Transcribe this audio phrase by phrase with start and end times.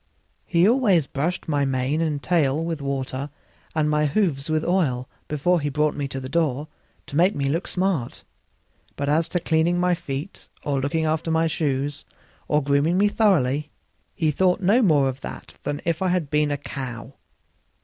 [0.47, 3.29] He always brushed my mane and tail with water
[3.75, 6.67] and my hoofs with oil before he brought me to the door,
[7.05, 8.23] to make me look smart;
[8.95, 12.03] but as to cleaning my feet or looking to my shoes,
[12.47, 13.69] or grooming me thoroughly,
[14.15, 17.13] he thought no more of that than if I had been a cow.